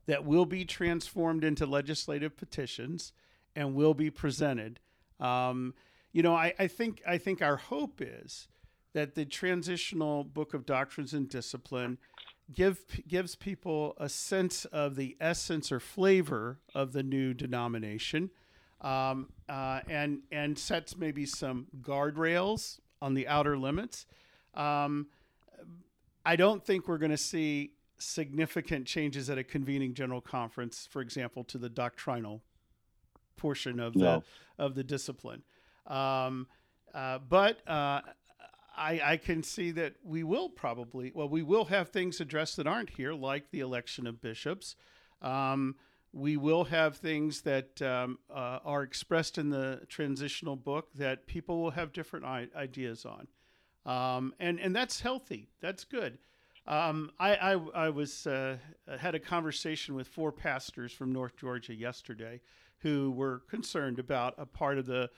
[0.05, 3.13] that will be transformed into legislative petitions
[3.55, 4.79] and will be presented.
[5.19, 5.73] Um,
[6.11, 8.47] you know, I, I think I think our hope is
[8.93, 11.97] that the transitional book of doctrines and discipline
[12.53, 18.29] give gives people a sense of the essence or flavor of the new denomination,
[18.85, 24.05] um, uh, and and sets maybe some guardrails on the outer limits.
[24.53, 25.07] Um,
[26.25, 31.01] I don't think we're going to see significant changes at a convening general conference, for
[31.01, 32.41] example, to the doctrinal
[33.37, 34.23] portion of No.
[34.57, 35.43] the of the discipline.
[35.87, 36.47] Um,
[36.93, 38.01] uh, but uh,
[38.77, 42.67] I, I can see that we will probably well we will have things addressed that
[42.67, 44.75] aren't here, like the election of bishops.
[45.21, 45.75] Um,
[46.15, 51.61] we will have things that um, uh, are expressed in the transitional book that people
[51.61, 53.27] will have different I- ideas on,
[53.85, 55.49] um, and and that's healthy.
[55.59, 56.17] That's good.
[56.65, 58.57] Um, I, I I was uh,
[58.97, 62.39] had a conversation with four pastors from North Georgia yesterday
[62.79, 65.09] who were concerned about a part of the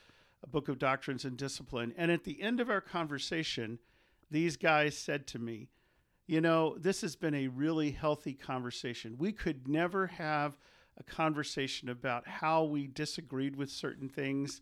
[0.50, 3.78] Book of Doctrines and Discipline, and at the end of our conversation,
[4.32, 5.68] these guys said to me,
[6.26, 9.16] "You know, this has been a really healthy conversation.
[9.16, 10.56] We could never have
[10.98, 14.60] a conversation about how we disagreed with certain things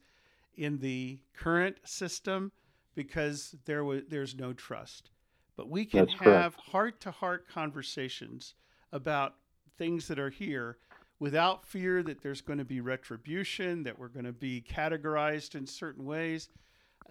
[0.57, 2.53] in the current system
[2.95, 5.11] because there was there's no trust.
[5.57, 8.55] But we can That's have heart-to-heart conversations
[8.93, 9.37] about
[9.79, 10.77] things that are here
[11.19, 15.67] without fear that there's going to be retribution, that we're going to be categorized in
[15.67, 16.51] certain ways.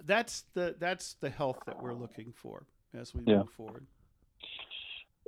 [0.03, 3.37] that's the that's the health that we're looking for as we yeah.
[3.37, 3.85] move forward.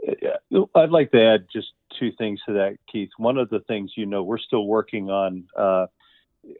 [0.07, 3.09] Uh, I'd like to add just two things to that, Keith.
[3.17, 5.87] One of the things you know we're still working on uh,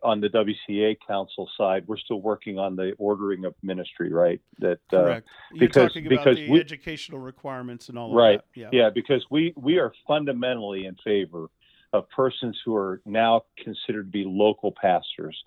[0.04, 1.84] on the WCA Council side.
[1.88, 4.42] We're still working on the ordering of ministry, right?
[4.60, 5.28] That uh, correct.
[5.54, 8.60] You're because because the we, educational requirements and all right, that.
[8.60, 8.70] Yeah.
[8.72, 11.48] yeah, because we we are fundamentally in favor
[11.94, 15.38] of persons who are now considered to be local pastors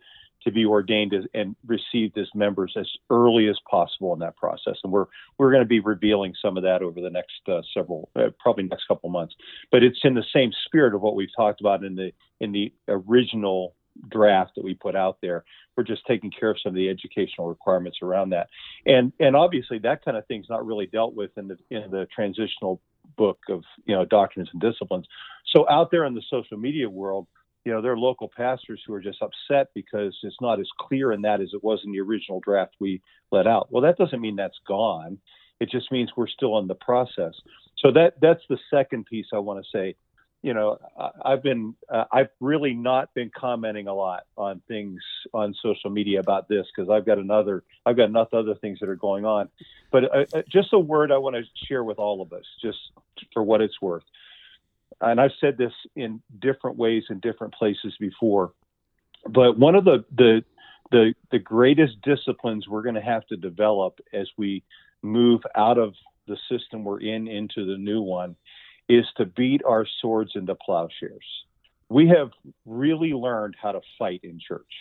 [0.45, 4.77] to be ordained as, and received as members as early as possible in that process.
[4.83, 5.07] And we're
[5.39, 8.65] we're going to be revealing some of that over the next uh, several, uh, probably
[8.65, 9.35] next couple months.
[9.71, 12.73] But it's in the same spirit of what we've talked about in the in the
[12.89, 13.75] original
[14.09, 15.45] draft that we put out there.
[15.77, 18.49] We're just taking care of some of the educational requirements around that,
[18.87, 22.07] and and obviously that kind of thing's not really dealt with in the in the
[22.15, 22.81] transitional
[23.17, 25.07] book of you know doctrines and disciplines.
[25.47, 27.27] So out there in the social media world,
[27.65, 31.13] you know, there are local pastors who are just upset because it's not as clear
[31.13, 33.71] in that as it was in the original draft we let out.
[33.71, 35.19] Well, that doesn't mean that's gone.
[35.61, 37.35] It just means we're still in the process.
[37.79, 39.97] So that that's the second piece I want to say.
[40.43, 40.79] You know,
[41.23, 45.03] I, have been uh, I've really not been commenting a lot on things
[45.35, 48.89] on social media about this because I've got another I've got enough other things that
[48.89, 49.51] are going on.
[49.91, 52.79] But uh, uh just a word I want to share with all of us, just
[53.35, 54.05] for what it's worth
[55.01, 58.53] and I've said this in different ways in different places before,
[59.29, 60.45] but one of the the
[60.91, 64.65] the, the greatest disciplines we're going to have to develop as we
[65.03, 65.95] move out of
[66.27, 68.37] the system we're in into the new one
[68.89, 71.25] is to beat our swords into plowshares.
[71.89, 72.31] We have
[72.67, 74.73] really learned how to fight in church,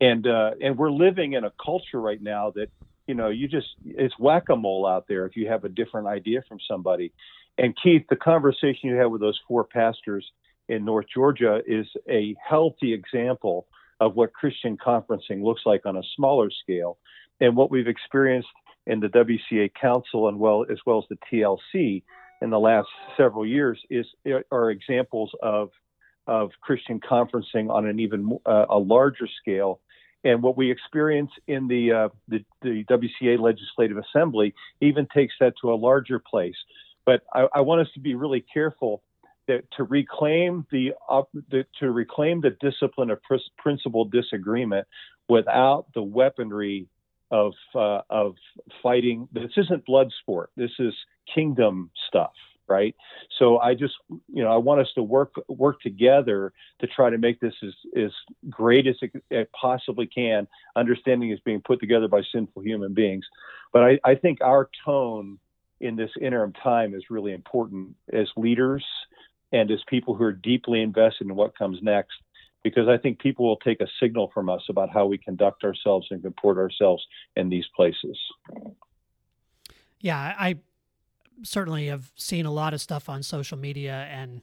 [0.00, 2.68] and uh, and we're living in a culture right now that
[3.06, 6.06] you know you just it's whack a mole out there if you have a different
[6.06, 7.12] idea from somebody,
[7.58, 10.24] and Keith, the conversation you had with those four pastors
[10.68, 13.66] in North Georgia is a healthy example
[14.00, 16.98] of what Christian conferencing looks like on a smaller scale.
[17.40, 18.48] And what we've experienced
[18.86, 22.02] in the WCA Council and well as well as the TLC
[22.42, 24.06] in the last several years is
[24.52, 25.70] are examples of
[26.26, 29.80] of Christian conferencing on an even uh, a larger scale.
[30.24, 35.54] And what we experience in the, uh, the the WCA Legislative Assembly even takes that
[35.62, 36.56] to a larger place.
[37.06, 39.02] But I, I want us to be really careful
[39.48, 44.86] that to reclaim the, uh, the to reclaim the discipline of pr- principled disagreement
[45.28, 46.88] without the weaponry
[47.30, 48.34] of uh, of
[48.82, 49.28] fighting.
[49.32, 50.50] This isn't blood sport.
[50.56, 50.94] This is
[51.32, 52.32] kingdom stuff,
[52.68, 52.94] right?
[53.38, 53.94] So I just
[54.32, 57.74] you know I want us to work work together to try to make this as
[57.96, 58.10] as
[58.50, 60.46] great as it, it possibly can.
[60.76, 63.26] Understanding is being put together by sinful human beings,
[63.72, 65.38] but I, I think our tone
[65.80, 68.84] in this interim time is really important as leaders
[69.52, 72.14] and as people who are deeply invested in what comes next
[72.66, 76.08] because I think people will take a signal from us about how we conduct ourselves
[76.10, 78.18] and comport ourselves in these places.
[80.00, 80.56] Yeah, I
[81.44, 84.40] certainly have seen a lot of stuff on social media, and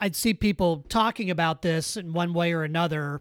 [0.00, 3.20] I'd see people talking about this in one way or another,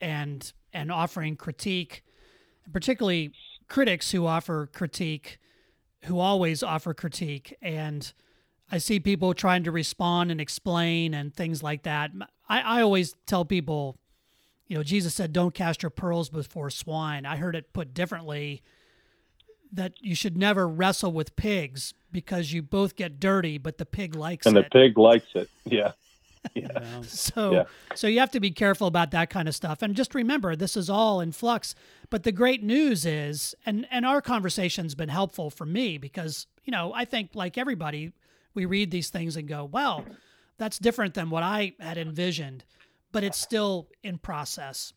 [0.00, 2.04] and and offering critique,
[2.72, 3.32] particularly
[3.66, 5.40] critics who offer critique
[6.04, 8.12] who always offer critique and
[8.70, 12.10] I see people trying to respond and explain and things like that.
[12.48, 13.98] I, I always tell people,
[14.66, 17.26] you know, Jesus said, don't cast your pearls before swine.
[17.26, 18.62] I heard it put differently
[19.72, 24.14] that you should never wrestle with pigs because you both get dirty, but the pig
[24.14, 24.60] likes and it.
[24.60, 25.48] And the pig likes it.
[25.64, 25.92] Yeah.
[26.54, 27.00] Yeah.
[27.02, 27.64] so yeah.
[27.94, 30.76] so you have to be careful about that kind of stuff and just remember this
[30.76, 31.74] is all in flux
[32.10, 36.70] but the great news is and and our conversation's been helpful for me because you
[36.70, 38.12] know i think like everybody
[38.54, 40.04] we read these things and go well
[40.58, 42.64] that's different than what i had envisioned
[43.10, 44.92] but it's still in process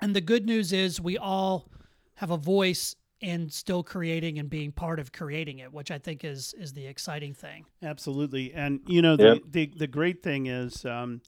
[0.00, 1.68] and the good news is we all
[2.16, 6.24] have a voice in still creating and being part of creating it, which I think
[6.24, 7.64] is is the exciting thing.
[7.82, 9.42] Absolutely, and you know the yep.
[9.48, 11.22] the, the great thing is um,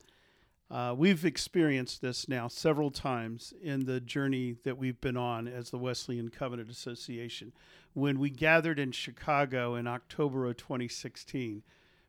[0.70, 5.70] uh, we've experienced this now several times in the journey that we've been on as
[5.70, 7.52] the Wesleyan Covenant Association.
[7.92, 11.62] When we gathered in Chicago in October of 2016,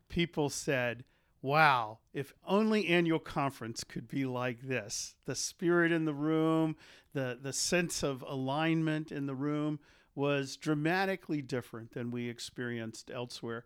[0.10, 1.04] people said
[1.46, 5.14] wow, if only annual conference could be like this.
[5.26, 6.76] The spirit in the room,
[7.14, 9.80] the, the sense of alignment in the room
[10.16, 13.64] was dramatically different than we experienced elsewhere.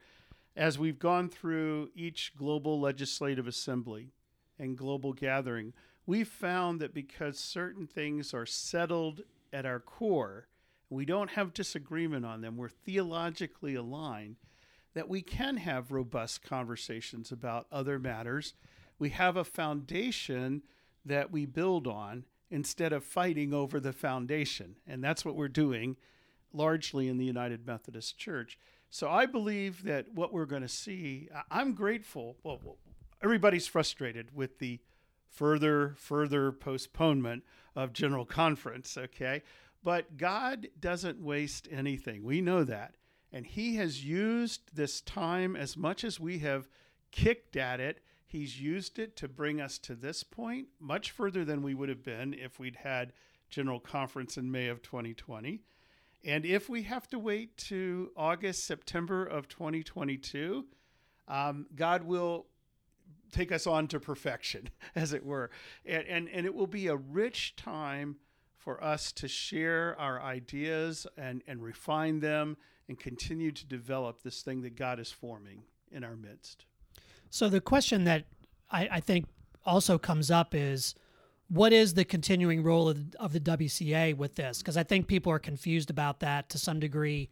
[0.57, 4.11] As we've gone through each global legislative assembly
[4.59, 5.71] and global gathering,
[6.05, 9.21] we've found that because certain things are settled
[9.53, 10.49] at our core,
[10.89, 14.35] we don't have disagreement on them, we're theologically aligned
[14.93, 18.53] that we can have robust conversations about other matters.
[18.97, 20.63] We have a foundation
[21.05, 24.75] that we build on, instead of fighting over the foundation.
[24.87, 25.97] And that's what we're doing
[26.51, 28.57] largely in the United Methodist Church.
[28.89, 32.37] So I believe that what we're going to see, I'm grateful.
[32.43, 32.59] Well,
[33.23, 34.79] everybody's frustrated with the
[35.29, 37.43] further, further postponement
[37.75, 39.43] of General Conference, okay?
[39.83, 42.23] But God doesn't waste anything.
[42.23, 42.95] We know that.
[43.31, 46.67] And He has used this time as much as we have
[47.11, 48.01] kicked at it.
[48.25, 52.03] He's used it to bring us to this point, much further than we would have
[52.03, 53.13] been if we'd had
[53.49, 55.61] General Conference in May of 2020.
[56.23, 60.65] And if we have to wait to August, September of 2022,
[61.27, 62.47] um, God will
[63.31, 65.49] take us on to perfection, as it were.
[65.85, 68.17] And, and, and it will be a rich time
[68.57, 72.57] for us to share our ideas and, and refine them
[72.89, 76.65] and continue to develop this thing that God is forming in our midst.
[77.29, 78.25] So, the question that
[78.71, 79.27] I, I think
[79.65, 80.95] also comes up is
[81.47, 84.57] what is the continuing role of, of the WCA with this?
[84.57, 87.29] Because I think people are confused about that to some degree.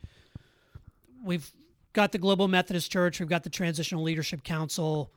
[1.24, 1.52] We've
[1.94, 5.12] got the Global Methodist Church, we've got the Transitional Leadership Council.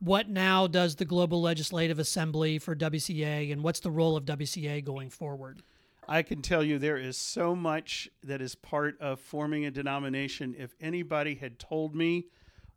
[0.00, 4.84] What now does the Global Legislative Assembly for WCA, and what's the role of WCA
[4.84, 5.62] going forward?
[6.08, 10.54] I can tell you there is so much that is part of forming a denomination.
[10.58, 12.26] If anybody had told me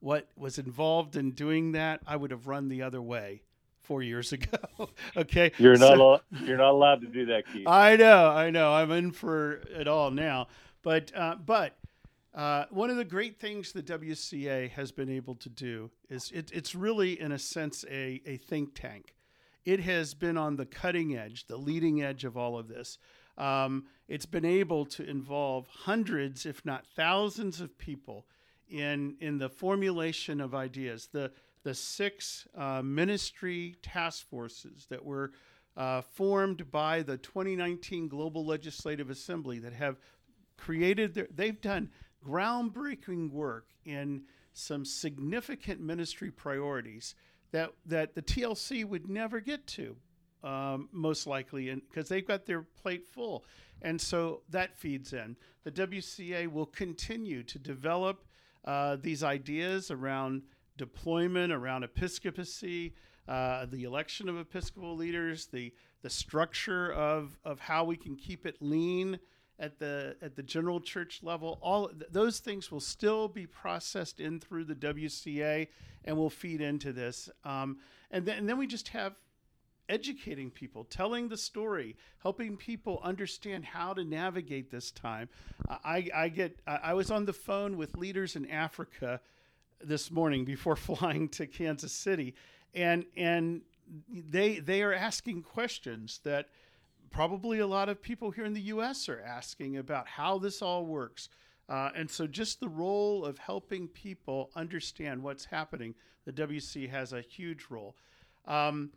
[0.02, 3.44] what was involved in doing that, I would have run the other way
[3.84, 4.90] four years ago.
[5.16, 7.68] okay, you're not so, al- you're not allowed to do that, Keith.
[7.68, 8.74] I know, I know.
[8.74, 10.48] I'm in for it all now,
[10.84, 11.78] but uh, but
[12.34, 16.52] uh, one of the great things the WCA has been able to do is it,
[16.54, 19.16] it's really, in a sense, a, a think tank.
[19.66, 22.98] It has been on the cutting edge, the leading edge of all of this.
[23.38, 28.26] Um, it's been able to involve hundreds, if not thousands, of people
[28.70, 31.10] in in the formulation of ideas.
[31.12, 31.32] The
[31.64, 35.32] the six uh, ministry task forces that were
[35.78, 39.98] uh, formed by the 2019 Global Legislative Assembly that have
[40.58, 41.90] created, their, they've done
[42.26, 47.16] groundbreaking work in some significant ministry priorities
[47.52, 49.96] that, that the TLC would never get to,
[50.44, 53.46] um, most likely, because they've got their plate full.
[53.82, 55.36] And so that feeds in.
[55.64, 58.26] The WCA will continue to develop
[58.66, 60.44] uh, these ideas around
[60.78, 62.94] deployment around episcopacy,
[63.28, 68.46] uh, the election of episcopal leaders, the the structure of of how we can keep
[68.46, 69.20] it lean
[69.60, 71.60] at the at the general church level.
[71.62, 75.68] All th- those things will still be processed in through the WCA
[76.04, 77.30] and will feed into this.
[77.44, 77.78] Um,
[78.10, 79.14] and then and then we just have
[79.90, 85.30] educating people, telling the story, helping people understand how to navigate this time.
[85.70, 89.20] I, I get I was on the phone with leaders in Africa
[89.84, 92.36] this morning before flying to Kansas City,
[92.74, 93.62] and and
[94.10, 96.48] they they are asking questions that
[97.12, 99.10] probably a lot of people here in the U.S.
[99.10, 101.30] are asking about how this all works.
[101.70, 105.94] Uh, and so, just the role of helping people understand what's happening,
[106.26, 107.96] the WC has a huge role.
[108.46, 108.90] Um,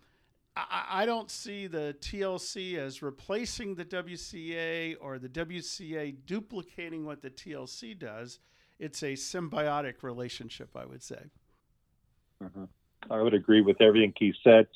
[0.56, 7.22] I, I, don't see the TLC as replacing the WCA or the WCA duplicating what
[7.22, 8.38] the TLC does
[8.78, 11.20] it's a symbiotic relationship, I would say.
[12.42, 12.64] Mm-hmm.
[13.10, 14.66] I would agree with everything Keith said.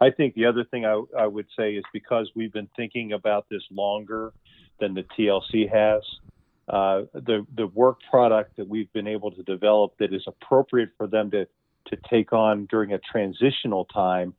[0.00, 3.46] I think the other thing I, I, would say is because we've been thinking about
[3.50, 4.32] this longer
[4.78, 6.02] than the TLC has,
[6.68, 11.06] uh, the the work product that we've been able to develop that is appropriate for
[11.06, 11.46] them to
[11.86, 14.34] to take on during a transitional time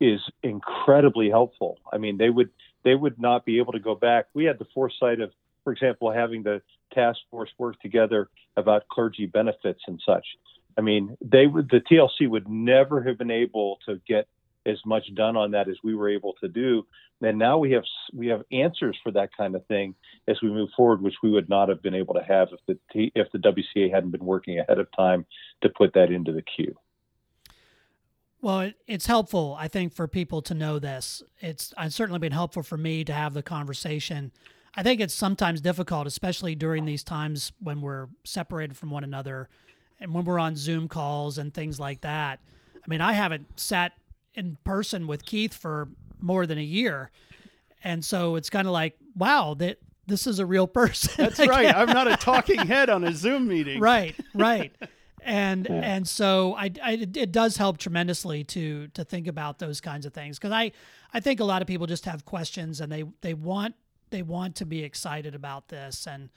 [0.00, 1.78] is incredibly helpful.
[1.92, 2.50] I mean, they would
[2.84, 4.26] they would not be able to go back.
[4.32, 5.30] We had the foresight of,
[5.64, 10.26] for example, having the task force work together about clergy benefits and such.
[10.78, 14.26] I mean, they would the TLC would never have been able to get
[14.66, 16.86] as much done on that as we were able to do.
[17.22, 17.84] And now we have
[18.14, 19.94] we have answers for that kind of thing
[20.26, 23.10] as we move forward, which we would not have been able to have if the
[23.14, 25.26] if the WCA hadn't been working ahead of time
[25.62, 26.74] to put that into the queue.
[28.42, 31.22] Well, it's helpful, I think, for people to know this.
[31.40, 34.32] It's, it's certainly been helpful for me to have the conversation
[34.74, 39.48] I think it's sometimes difficult, especially during these times when we're separated from one another
[39.98, 42.40] and when we're on Zoom calls and things like that.
[42.76, 43.92] I mean, I haven't sat
[44.34, 45.88] in person with Keith for
[46.20, 47.10] more than a year.
[47.82, 51.14] And so it's kind of like, wow, that this is a real person.
[51.16, 51.74] That's right.
[51.74, 53.80] I'm not a talking head on a Zoom meeting.
[53.80, 54.72] Right, right.
[55.24, 55.76] And yeah.
[55.76, 60.12] and so I, I, it does help tremendously to to think about those kinds of
[60.12, 60.72] things because I
[61.12, 63.74] I think a lot of people just have questions and they they want
[64.10, 66.30] they want to be excited about this and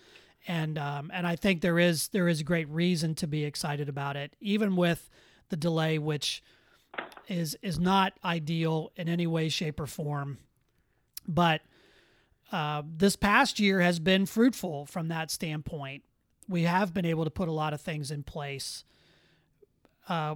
[0.48, 4.16] and um, and I think there is there is great reason to be excited about
[4.16, 5.10] it, even with
[5.50, 6.44] the delay, which
[7.28, 10.40] is is not ideal in any way, shape, or form.
[11.28, 11.62] But
[12.52, 16.04] uh, this past year has been fruitful from that standpoint.
[16.48, 18.84] We have been able to put a lot of things in place.
[20.08, 20.36] Uh,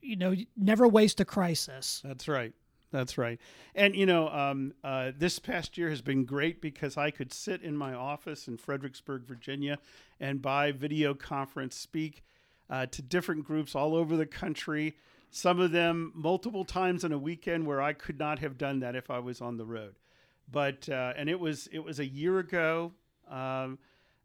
[0.00, 2.02] you know, never waste a crisis.
[2.04, 2.52] That's right.
[2.92, 3.38] That's right.
[3.74, 7.62] And, you know, um, uh, this past year has been great because I could sit
[7.62, 9.78] in my office in Fredericksburg, Virginia,
[10.18, 12.24] and by video conference speak
[12.68, 14.96] uh, to different groups all over the country.
[15.30, 18.96] Some of them multiple times in a weekend where I could not have done that
[18.96, 19.94] if I was on the road.
[20.50, 22.92] But, uh, and it was, it was a year ago
[23.30, 23.78] um,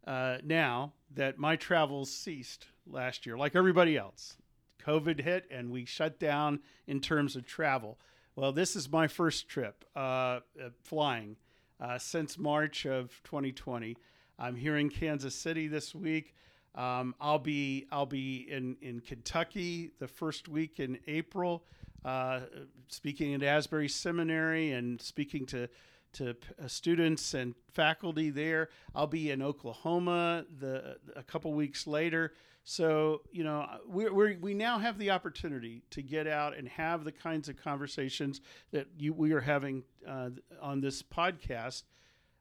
[0.05, 4.37] uh, now that my travels ceased last year, like everybody else.
[4.85, 7.97] COVID hit and we shut down in terms of travel.
[8.35, 10.41] Well, this is my first trip uh, uh,
[10.83, 11.37] flying
[11.79, 13.97] uh, since March of 2020.
[14.37, 16.35] I'm here in Kansas City this week.
[16.75, 21.63] Um, I'll be I'll be in in Kentucky the first week in April,
[22.03, 22.41] uh,
[22.89, 25.69] speaking at Asbury Seminary and speaking to
[26.15, 28.69] to uh, students and faculty there.
[28.93, 32.33] I'll be in Oklahoma the a couple weeks later.
[32.63, 37.03] So, you know, we we we now have the opportunity to get out and have
[37.03, 38.41] the kinds of conversations
[38.71, 40.29] that you, we are having uh,
[40.61, 41.83] on this podcast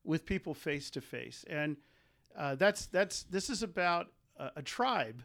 [0.05, 1.45] with people face to face.
[1.49, 1.77] And
[2.37, 5.23] uh, that's, that's, this is about a, a tribe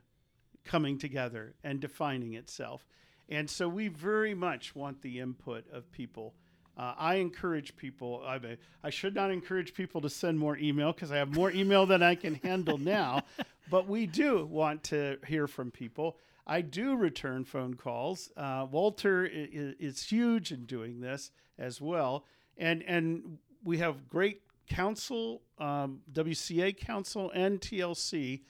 [0.63, 2.85] coming together and defining itself.
[3.27, 6.33] And so we very much want the input of people.
[6.79, 8.23] Uh, I encourage people.
[8.25, 8.39] I,
[8.81, 12.01] I should not encourage people to send more email because I have more email than
[12.01, 13.23] I can handle now.
[13.69, 16.17] but we do want to hear from people.
[16.47, 18.31] I do return phone calls.
[18.37, 22.23] Uh, Walter is, is, huge in doing this as well,
[22.57, 28.43] and and we have great counsel, um, WCA counsel, and TLC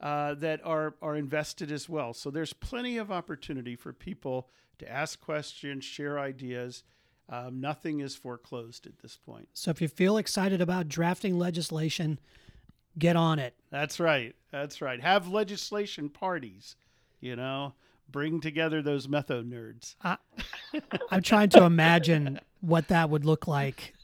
[0.00, 2.14] uh, that are are invested as well.
[2.14, 6.84] So there's plenty of opportunity for people to ask questions, share ideas.
[7.32, 9.48] Um, nothing is foreclosed at this point.
[9.54, 12.18] So if you feel excited about drafting legislation,
[12.98, 13.54] get on it.
[13.70, 14.36] That's right.
[14.50, 15.00] That's right.
[15.00, 16.76] Have legislation parties,
[17.22, 17.72] you know,
[18.10, 19.94] bring together those metho nerds.
[20.04, 20.18] I,
[21.10, 23.94] I'm trying to imagine what that would look like.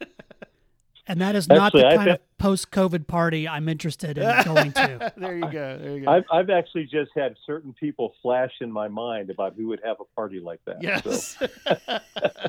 [1.07, 4.73] And that is not actually, the kind of post COVID party I'm interested in going
[4.73, 5.13] to.
[5.19, 5.79] there you go.
[5.79, 6.11] There you go.
[6.11, 9.99] I've, I've actually just had certain people flash in my mind about who would have
[10.01, 10.83] a party like that.
[10.83, 11.37] Yes.
[11.39, 11.99] So.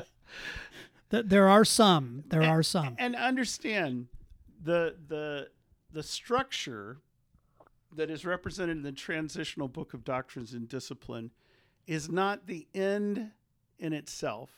[1.10, 2.24] there are some.
[2.28, 2.94] There and, are some.
[2.98, 4.06] And understand
[4.62, 5.48] the the
[5.92, 6.98] the structure
[7.96, 11.30] that is represented in the transitional book of doctrines and discipline
[11.86, 13.32] is not the end
[13.78, 14.50] in itself.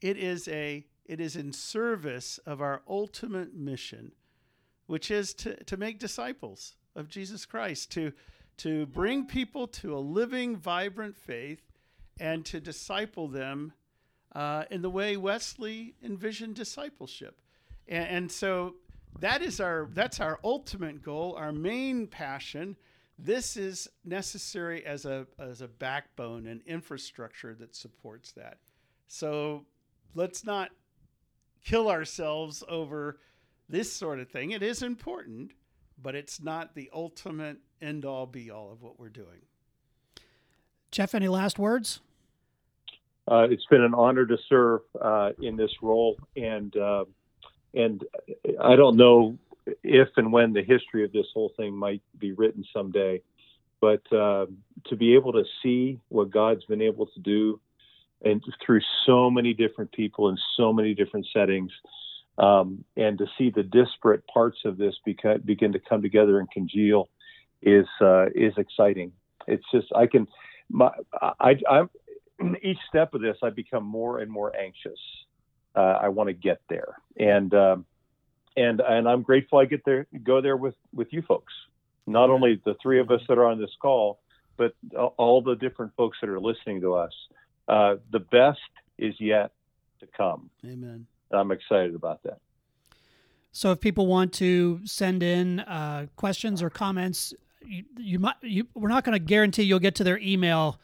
[0.00, 4.12] It is a it is in service of our ultimate mission,
[4.86, 8.12] which is to, to make disciples of Jesus Christ, to
[8.58, 11.62] to bring people to a living, vibrant faith,
[12.18, 13.72] and to disciple them
[14.34, 17.40] uh, in the way Wesley envisioned discipleship.
[17.88, 18.76] And, and so
[19.18, 22.76] that is our that's our ultimate goal, our main passion.
[23.18, 28.58] This is necessary as a as a backbone and infrastructure that supports that.
[29.08, 29.66] So
[30.14, 30.70] let's not
[31.64, 33.18] kill ourselves over
[33.68, 34.52] this sort of thing.
[34.52, 35.52] It is important,
[36.02, 39.42] but it's not the ultimate end all be all of what we're doing.
[40.90, 42.00] Jeff, any last words?
[43.30, 47.04] Uh, it's been an honor to serve uh, in this role, and uh,
[47.74, 48.02] and
[48.60, 49.38] I don't know
[49.84, 53.22] if and when the history of this whole thing might be written someday,
[53.80, 54.46] but uh,
[54.86, 57.60] to be able to see what God's been able to do,
[58.24, 61.70] and through so many different people in so many different settings,
[62.38, 66.50] um, and to see the disparate parts of this beca- begin to come together and
[66.50, 67.08] congeal,
[67.62, 69.12] is uh, is exciting.
[69.46, 70.26] It's just I can,
[70.68, 70.90] my,
[71.38, 71.90] I, I'm
[72.62, 74.98] each step of this I become more and more anxious
[75.74, 77.84] uh, I want to get there, and um,
[78.56, 81.52] and and I'm grateful I get there, go there with with you folks.
[82.06, 84.20] Not only the three of us that are on this call,
[84.56, 84.74] but
[85.16, 87.12] all the different folks that are listening to us.
[87.68, 88.58] Uh, the best
[88.98, 89.52] is yet
[90.00, 90.50] to come.
[90.64, 91.06] Amen.
[91.30, 92.40] I'm excited about that.
[93.52, 97.32] So, if people want to send in uh, questions or comments,
[97.64, 98.34] you, you might.
[98.42, 100.80] You, we're not going to guarantee you'll get to their email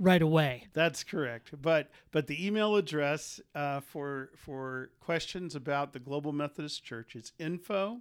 [0.00, 0.66] right away.
[0.72, 1.52] That's correct.
[1.60, 7.32] But but the email address uh, for for questions about the Global Methodist Church is
[7.38, 8.00] info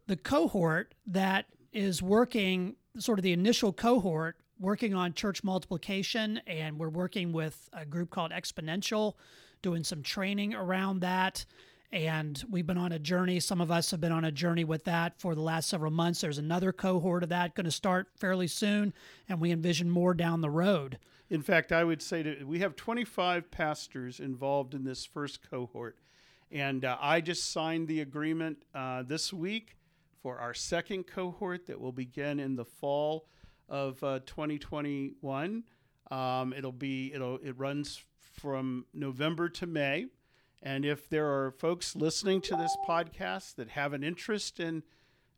[0.08, 6.78] the cohort that is working, sort of the initial cohort working on church multiplication, and
[6.78, 9.14] we're working with a group called Exponential,
[9.62, 11.46] doing some training around that
[11.94, 13.40] and we've been on a journey.
[13.40, 16.22] Some of us have been on a journey with that for the last several months.
[16.22, 18.94] There's another cohort of that going to start fairly soon,
[19.30, 20.98] and we envision more down the road.
[21.30, 26.00] In fact, I would say that we have 25 pastors involved in this first cohort,
[26.52, 29.78] and uh, I just signed the agreement uh, this week
[30.24, 33.28] for our second cohort that will begin in the fall
[33.70, 35.64] of uh, 2021.
[36.10, 38.02] Um, it'll be it'll it runs
[38.40, 40.08] from November to May.
[40.64, 44.84] And if there are folks listening to this podcast that have an interest in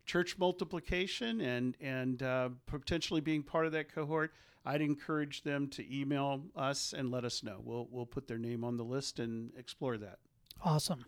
[0.06, 6.00] church multiplication and and uh, potentially being part of that cohort, I'd encourage them to
[6.00, 7.60] email us and let us know.
[7.64, 10.20] We'll we'll put their name on the list and explore that.
[10.64, 11.06] Awesome.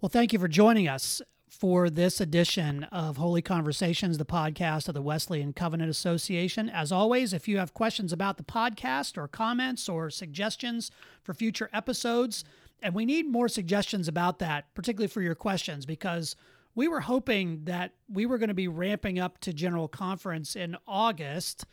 [0.00, 4.94] Well, thank you for joining us for this edition of Holy Conversations, the podcast of
[4.94, 6.70] the Wesleyan Covenant Association.
[6.70, 10.90] As always, if you have questions about the podcast or comments or suggestions
[11.22, 12.42] for future episodes,
[12.82, 16.36] and we need more suggestions about that, particularly for your questions, because
[16.74, 20.76] we were hoping that we were going to be ramping up to General Conference in
[20.86, 21.64] August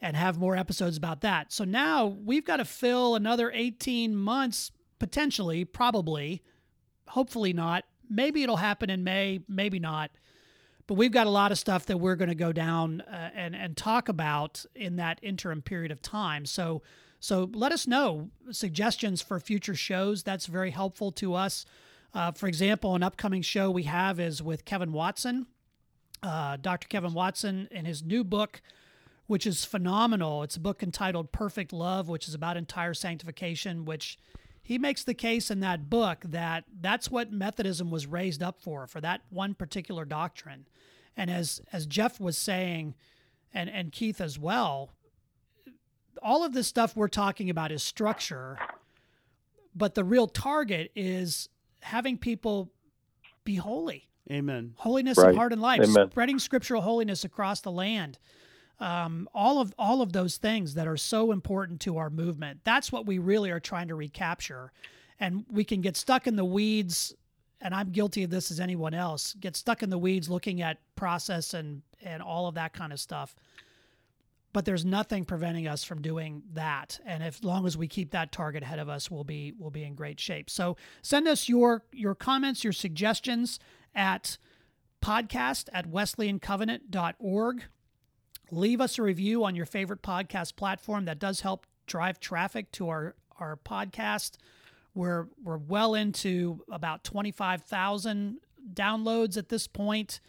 [0.00, 1.52] and have more episodes about that.
[1.52, 6.42] So now we've got to fill another 18 months, potentially, probably,
[7.08, 7.84] hopefully not.
[8.08, 10.10] Maybe it'll happen in May, maybe not.
[10.86, 13.54] But we've got a lot of stuff that we're going to go down uh, and,
[13.54, 16.46] and talk about in that interim period of time.
[16.46, 16.82] So
[17.20, 20.22] so let us know suggestions for future shows.
[20.22, 21.66] That's very helpful to us.
[22.14, 25.46] Uh, for example, an upcoming show we have is with Kevin Watson,
[26.22, 26.88] uh, Dr.
[26.88, 28.62] Kevin Watson, in his new book,
[29.26, 30.42] which is phenomenal.
[30.42, 34.18] It's a book entitled Perfect Love, which is about entire sanctification, which
[34.62, 38.86] he makes the case in that book that that's what Methodism was raised up for,
[38.86, 40.66] for that one particular doctrine.
[41.16, 42.94] And as as Jeff was saying,
[43.52, 44.90] and, and Keith as well,
[46.22, 48.58] all of this stuff we're talking about is structure,
[49.74, 51.48] but the real target is
[51.80, 52.70] having people
[53.44, 54.08] be holy.
[54.30, 54.74] Amen.
[54.76, 55.30] Holiness right.
[55.30, 56.10] of heart and life, Amen.
[56.10, 58.18] spreading scriptural holiness across the land.
[58.80, 62.60] Um, all of all of those things that are so important to our movement.
[62.62, 64.70] That's what we really are trying to recapture,
[65.18, 67.14] and we can get stuck in the weeds.
[67.60, 69.34] And I'm guilty of this as anyone else.
[69.40, 73.00] Get stuck in the weeds looking at process and and all of that kind of
[73.00, 73.34] stuff
[74.52, 76.98] but there's nothing preventing us from doing that.
[77.04, 79.84] And as long as we keep that target ahead of us we'll be we'll be
[79.84, 80.50] in great shape.
[80.50, 83.58] So send us your your comments your suggestions
[83.94, 84.38] at
[85.02, 87.64] podcast at wesleyancovenant.org
[88.50, 91.04] leave us a review on your favorite podcast platform.
[91.04, 94.36] That does help drive traffic to our our podcast.
[94.94, 98.38] We're we're well into about 25,000
[98.74, 100.20] downloads at this point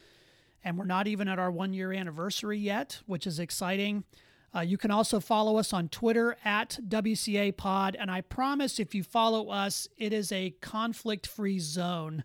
[0.64, 4.04] and we're not even at our one year anniversary yet, which is exciting.
[4.56, 8.96] Uh, you can also follow us on Twitter at WCA Pod, and I promise if
[8.96, 12.24] you follow us, it is a conflict-free zone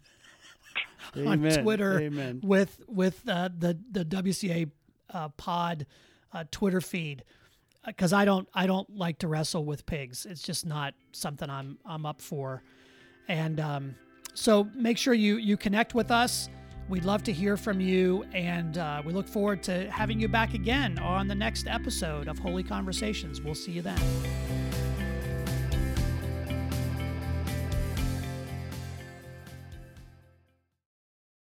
[1.17, 2.41] on Twitter Amen.
[2.43, 4.71] with with uh, the the WCA
[5.13, 5.87] uh, Pod
[6.33, 7.25] uh, Twitter feed
[7.87, 10.27] because uh, I don't I don't like to wrestle with pigs.
[10.27, 12.63] It's just not something I'm I'm up for,
[13.29, 13.95] and um,
[14.33, 16.49] so make sure you you connect with us.
[16.89, 20.53] We'd love to hear from you, and uh, we look forward to having you back
[20.53, 23.41] again on the next episode of Holy Conversations.
[23.41, 23.99] We'll see you then.